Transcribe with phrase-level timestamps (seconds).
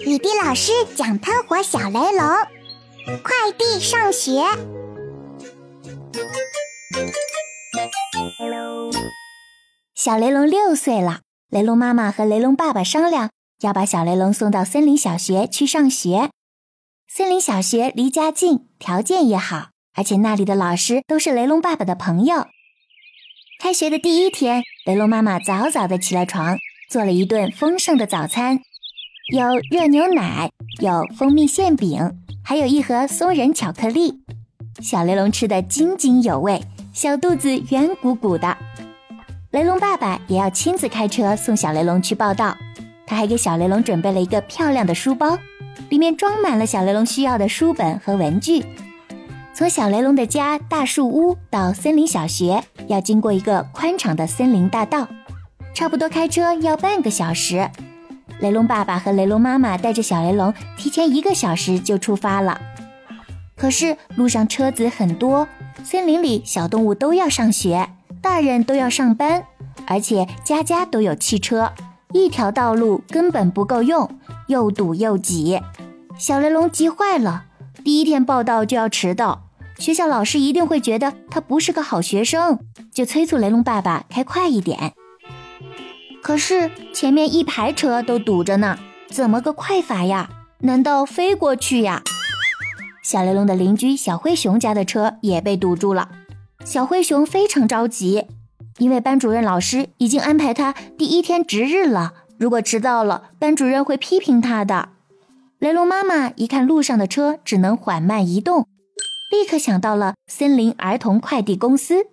[0.00, 2.26] 雨滴老师讲喷火小雷龙，
[3.22, 4.42] 快递上学。
[9.94, 13.30] 小雷龙六岁了，雷龙妈妈和雷龙爸爸商量
[13.60, 16.30] 要把小雷龙送到森林小学去上学。
[17.08, 22.48] 森林小学离家近，条件也好，而且那里的老师都是雷龙爸爸的朋友。
[23.60, 26.58] 开学的第一天，雷龙妈妈早早的起了床，
[26.90, 28.60] 做了一顿丰盛的早餐。
[29.32, 30.50] 有热牛奶，
[30.82, 32.12] 有蜂蜜馅饼，
[32.44, 34.20] 还有一盒松仁巧克力。
[34.82, 36.60] 小雷龙吃得津津有味，
[36.92, 38.54] 小肚子圆鼓鼓的。
[39.50, 42.54] 雷龙爸爸也要亲自开车送小雷龙去报道，
[43.06, 45.38] 他还给小雷龙准备了一个漂亮的书包，
[45.88, 48.62] 里面装满了小雷龙需要的书本和文具。
[49.54, 55.08] 从小雷龙的家大树屋到森林小学，要经过一个宽敞的森林大道，
[55.72, 57.70] 差不多开车要半个小时。
[58.40, 62.60] 雷龙爸爸和雷龙妈妈带着小雷龙提前一个小时就出发了。
[63.56, 65.48] 可是路上车子很多，
[65.82, 67.88] 森林里小动物都要上学，
[68.20, 69.44] 大人都要上班，
[69.86, 71.72] 而且家家都有汽车，
[72.12, 75.60] 一条道路根本不够用，又堵又挤。
[76.18, 77.44] 小雷龙急坏了，
[77.84, 79.44] 第一天报道就要迟到，
[79.78, 82.58] 学校老师一定会觉得他不是个好学生，
[82.92, 84.92] 就催促雷龙爸爸开快一点。
[86.24, 88.78] 可是前面一排车都堵着呢，
[89.10, 90.30] 怎么个快法呀？
[90.60, 92.02] 难道飞过去呀？
[93.02, 96.08] 小雷龙的邻居小灰熊家的车也被堵住了，
[96.64, 98.24] 小灰熊非常着急，
[98.78, 104.88] 因为班主任老师已经安排他第一天值日了，如果迟到了，班主任会批评他的。
[105.58, 108.66] 雷龙妈妈一看路上的车只能缓慢移动，
[109.30, 112.06] 立刻想到了森林儿童快递公司，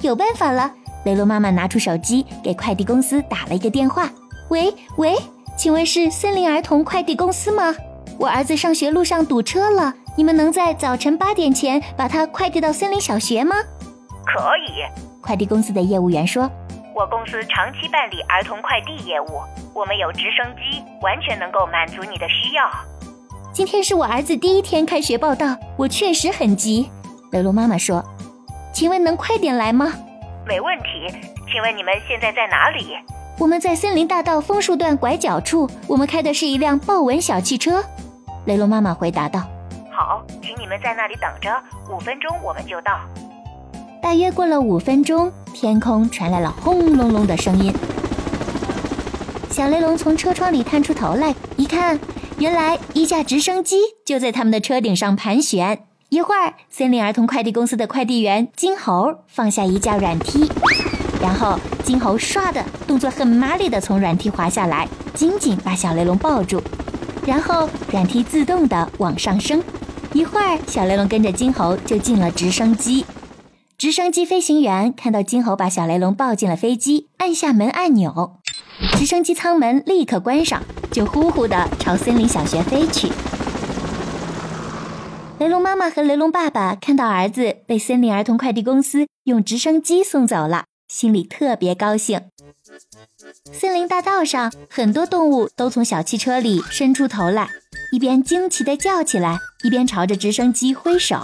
[0.00, 0.74] 有办法了。
[1.04, 4.10] 雷龙妈妈拿出手机，给快递公司打了一个电话。
[4.48, 5.16] 喂喂，
[5.56, 7.74] 请问是森林儿童快递公司吗？
[8.18, 13.56] 我儿子上学路上堵车了，你们能在早晨八点前把他快递到森林小学吗？
[14.24, 14.82] 可以。
[15.20, 16.50] 快递公司的业务员说
[16.94, 19.40] ：“我公司长期办理儿童快递业务，
[19.74, 22.70] 我们有直升机，完全能够满足你的需要。”
[23.52, 26.90] 今天是我儿子第一天开学报道，我确实很急。
[27.30, 28.04] 雷龙妈妈说
[28.72, 29.92] ：“请问能快点来吗？”
[30.46, 31.08] 没问题，
[31.50, 32.96] 请问你们现在在哪里？
[33.38, 37.82] 我们在森林大道枫树段拐角处，我们开的是一辆豹纹小汽车。
[38.46, 39.40] 雷龙妈妈回答道
[39.92, 41.48] ：“好，请你们在那里等着，
[41.90, 42.98] 五分钟我们就到。”
[44.02, 47.72] 大约过了五分钟，天空传来了轰隆隆的声音。
[49.50, 51.98] 小雷龙从车窗里探出头来，一看，
[52.38, 55.84] 原来一架直升机就在他们的车顶上盘旋。
[56.12, 60.46] 一会儿，森林儿童快递公司的快递员金猴放下一架软梯，
[61.22, 66.62] 然后金猴唰的动作很麻利的从软梯滑下来，紧紧把小雷龙抱住，
[67.24, 69.64] 然后软梯自动的往上升。
[70.12, 73.06] 一会儿，小雷龙跟着金猴就进了直升机。
[73.78, 78.34] 直升机飞行员看到金猴把小雷龙抱进了飞机，按下门按钮，
[78.98, 83.10] 直升机舱门立刻关上，就呼呼的朝森林小学飞去。
[85.42, 92.20] 雷龙妈妈和雷龙爸爸看到儿子被森林儿童快递公司用直升机送走了，心里特别高兴。
[93.52, 97.48] 森林大道上，很多动物都从小汽车里伸出头来，
[97.90, 101.16] 一边惊奇地叫起来，一边朝着直升机挥手。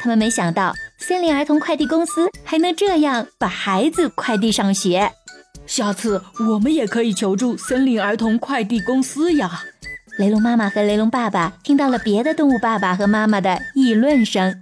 [0.00, 5.12] 他们没想到，森林儿童快递公司还能这样把孩子快递上学。
[5.68, 9.62] 下次我们也可以求助森林儿童快递公司呀。
[10.18, 14.60] 雷龙妈妈和雷龙爸爸听到了别的动物爸爸和妈妈的议论声。